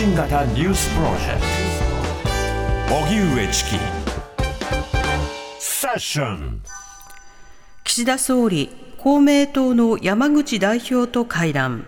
[0.00, 1.42] 信型ニュースプロジェク
[2.88, 2.94] ト。
[3.04, 3.70] 荻上チキ。
[5.58, 6.62] セッション。
[7.84, 11.84] 岸田総理公明党の山口代表と会談。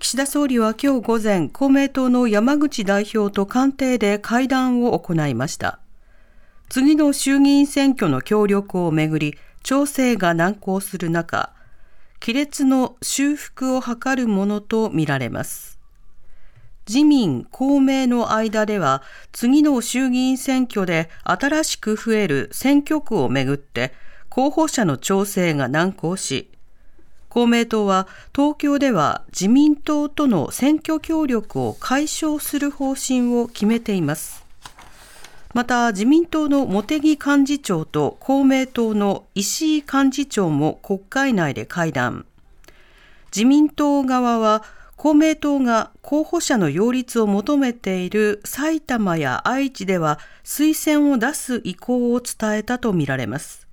[0.00, 5.78] 岸田総理は今日午前公明党の山口代表と官邸で会談を行いました。
[6.68, 11.54] 次の衆議院選挙の協力をめぐり調整が難航する中
[12.18, 15.77] 亀裂の修復を図るものとみられます。
[16.88, 19.02] 自民、公明の間では
[19.32, 23.92] 次の衆議院選挙で新しく増える選挙区をめぐって
[24.30, 26.50] 候補者の調整が難航し、
[27.28, 34.42] 公明党は東京では自民党との選挙協力を解消する方針を決めています。
[35.52, 42.24] また自民党の茂木幹事長と公明党の石井幹事長も国会内で会談
[43.34, 44.62] 自民党側は
[44.98, 53.68] 公明党が候補者の擁立を求めている埼玉や愛知では推薦を出す意向を伝えたとみられます。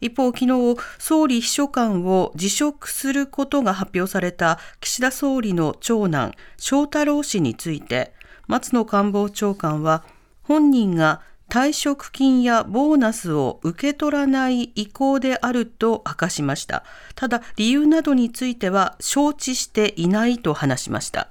[0.00, 8.14] 一方、昨日、総理秘書官を辞職することが発表された岸田総理の長男、翔太郎氏について、
[8.46, 10.04] 松野官房長官は、
[10.44, 16.84] 本人が退職金やボーナスを受け取らない意向であると明かしました。
[17.16, 21.28] ただ、理由などについては承知していないと話しました。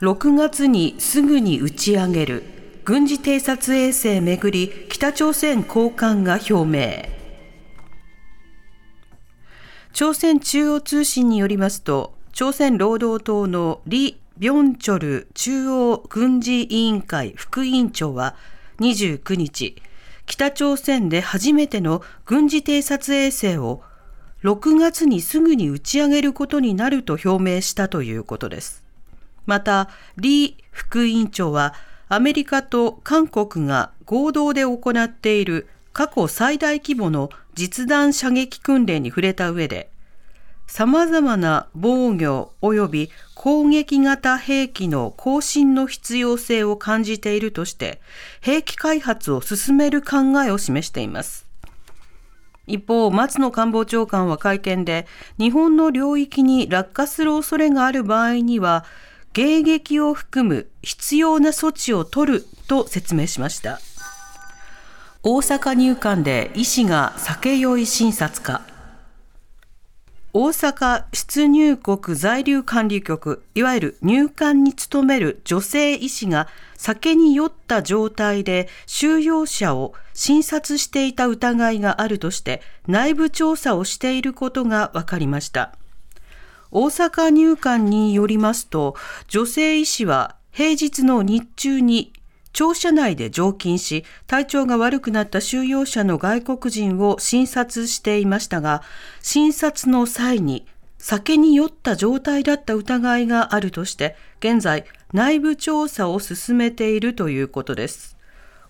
[0.00, 2.42] 6月にすぐに打ち上げる
[2.84, 7.08] 軍事偵察衛星めぐり北朝鮮高官が表明。
[9.92, 18.36] 朝鮮中央通信によりますと、朝鮮労働党のリ・ビョンチョル中央軍事委員会副委員長は
[18.80, 19.76] 29日、
[20.24, 23.82] 北朝鮮で初めての軍事偵察衛星を
[24.44, 28.84] 6月にすぐに打ち上げることになると表明したということです。
[29.46, 31.74] また、リー副委員長は
[32.08, 39.90] アメリカと韓国が合同で行っている過去最大規模の実弾射撃訓練に触れた上で、
[40.68, 48.00] 様々な防御及び攻撃型兵器の更新の必要性を感じているとして、
[48.42, 51.46] 兵器開発を進める考えを示しています。
[52.66, 55.06] 一方、松野官房長官は会見で、
[55.38, 58.84] 日本の領域に落下する恐れがある場合には、
[59.32, 63.80] 迎撃を含む必要な措置を取ると説明しました。
[65.22, 68.67] 大阪入管で医師が酒酔い診察か。
[70.34, 85.74] 大阪出入国在留管理局、いわゆる入管に勤める女性医師が酒に酔った状態で収容者を診察していた疑いがあるとして内部調査をしていることが分かりました。
[86.70, 88.96] 大阪入管によりますと、
[89.28, 92.12] 女性医師は平日の日中に
[92.58, 98.82] 庁舎内で常勤し、体調が悪くなった収容者の外国人を診察していましたが、
[99.22, 100.66] 診察の際に
[100.98, 108.16] 酒に酔った状態だった疑いがあるとして、現在内部調査を進めているということです。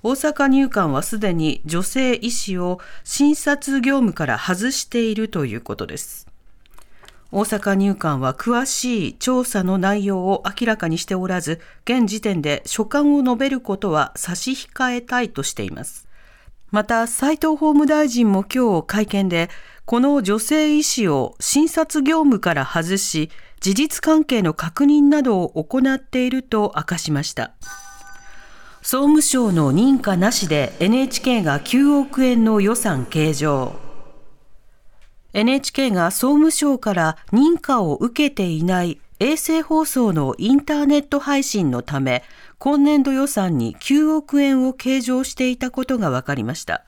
[0.03, 6.28] 大阪入管はすでに女性医師を診察業務から外しているということです。
[7.31, 16.09] 大阪入管は詳しい調査の内容を明らかにしておらず、現時点で所感を述べることは差し控えたいとしています。
[16.71, 19.51] また、斉藤法務大臣も今日会見で、
[19.85, 27.53] この女性医師を診察業務から外し、事実関係の確認などを行っていると明かしました。
[28.81, 33.88] 総務省の認可なしで NHK が9億円の予算計上。
[35.35, 42.23] NHK が総務省から認可を受けていない衛星放送のインターネット配信のため、
[42.59, 46.85] 今年度予算に9億円を計上していたことが分かりました。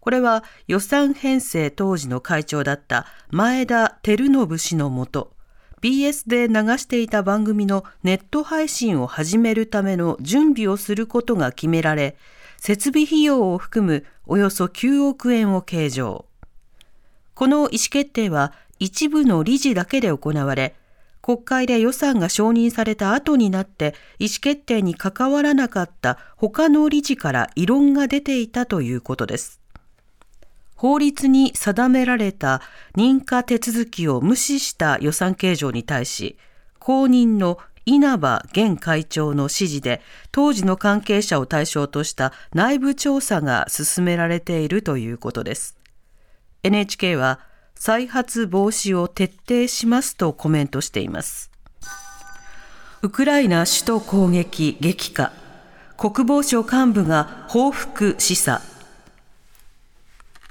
[0.00, 5.32] これは予算編成当時の会長だった前田照信氏のもと、
[5.80, 12.16] BS で流していた番組のネット配信を始めるための準備をすることが決められ、
[12.58, 16.26] 設備費用を含むおよそ9億円を計上。
[17.40, 20.76] この意思決定は一部の理事だけで行われ、
[21.22, 29.58] 国会で予算が承認された後になって意思決定に関わらなかった他の理事から異論が出ていたということです。
[30.74, 32.60] 法律に定められた
[32.94, 36.36] 認可手続きを無視した予算計上に対し、
[36.78, 37.56] 公認の
[37.86, 45.79] 稲葉現会長の指示で当時の関係者を対象とした内部調査が進められているということです。
[46.62, 47.40] NHK は
[47.74, 51.50] 再発防止を徹底しますとコメントしています。
[53.02, 55.32] ウクライナ首都攻撃激化
[55.96, 58.60] 国防省幹部が報復示唆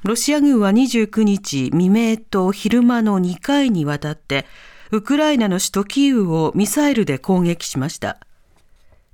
[0.03, 4.47] ロシア軍は29日未明と昼間の2回にわたって
[4.91, 8.17] ウクライナの首都キーウをミサイルで攻撃しました。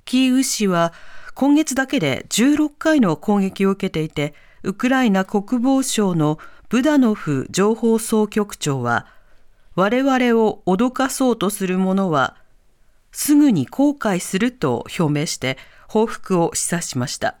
[0.06, 0.94] キーウ市は
[1.34, 4.32] 今月だけで16回の攻撃を受けていて、
[4.62, 9.06] ウクライナ国防省のブダノフ情報総局長は、
[9.76, 12.36] 我々を脅かそうとする者は、
[13.12, 15.58] すぐに後悔すると表明して
[15.88, 17.36] 報復を示唆しました。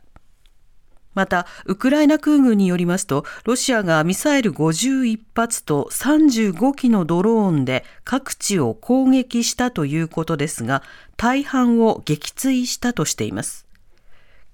[1.14, 10.82] また、ウクライナ空軍によりますと、ロシアがミサイル51発と35機のドローンで各地を攻撃したということですが、
[11.16, 13.65] 大半を撃墜したとしています。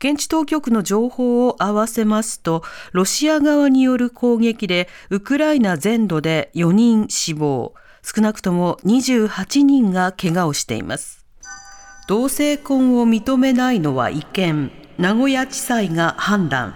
[0.03, 7.73] 現地当局の情報を合わせますと、ロシア側による攻撃で、ウクライナ全土で4人死亡、
[8.03, 11.25] 少なくとも28人が怪我をしています。
[12.09, 16.75] 同性婚を認めないのは違憲、名古屋地裁が判断。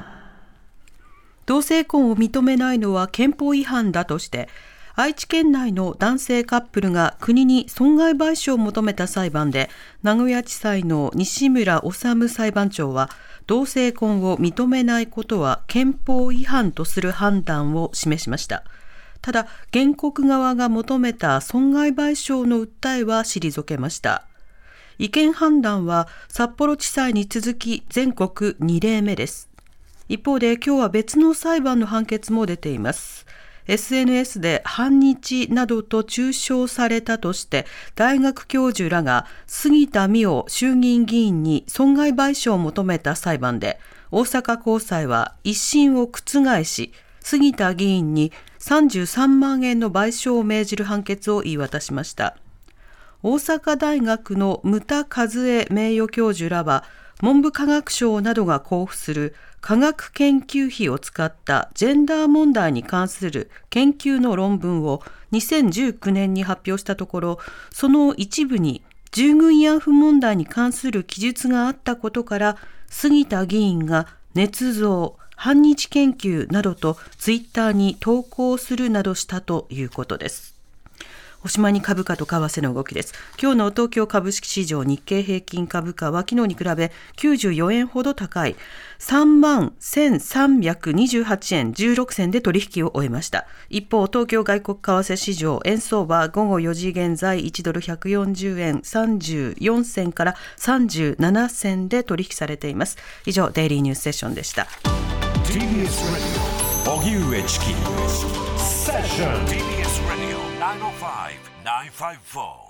[1.47, 4.49] 同性婚を認めないのは憲法違反だとして、
[4.99, 9.69] 愛知県内の男性カップルが国に損害賠償を求めた裁判で、
[10.03, 13.11] 名古屋地裁の西村治裁判長は、
[13.47, 18.65] 同性婚を認めないことは憲法違反とする判断を示しました。
[19.21, 24.25] ただ、原告側が求めた損害賠償の訴えは退けました。
[24.99, 29.51] 違憲判断は札幌地裁に続き全国2例目です。
[30.09, 33.27] 一方で今日は別の裁判の判決も出ています。
[33.69, 43.79] SNS で反日などと中傷されたとして大学教授らが杉田水脈衆議院議員に損害賠償を求めた裁判で
[44.11, 52.37] 大阪高裁は一審を覆し杉田議員に33万円の賠償を命じる判決を言い渡しました。
[53.23, 56.85] 大阪大学の牟田和恵名誉教授らは
[57.23, 65.03] 文部科学省などが交付する科学研究費を使ったジェンダー問題に関する研究の論文を
[65.33, 67.39] 2019年に発表したところ、
[67.73, 68.83] その一部に
[69.13, 72.57] 従軍慰安婦問題に関する記述があったことから、
[72.89, 80.56] 杉田議員が捏造、反日研究などとツイッターに投稿するなどしたということです。
[81.45, 83.15] おしまいに株価と為替の動きです。
[83.41, 88.57] 今日の東京株式市場日経平均株価は昨日に比べ94円ほど高い
[88.99, 93.47] 3万1328円16銭で取引を終えました。
[93.69, 102.97] 一方、東京外国為替市場円相場午後4時現在1ドル140円34銭から37銭で取引されています。
[103.27, 104.67] 以上、デイリーニュースセッションでした。
[105.45, 106.57] TBS Radio
[106.87, 107.67] 荻上チキ
[108.59, 109.76] セッション TBS
[110.77, 112.66] 905 954